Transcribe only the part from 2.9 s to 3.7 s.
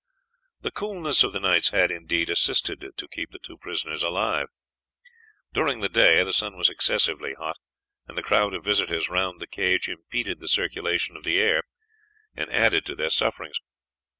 to keep the two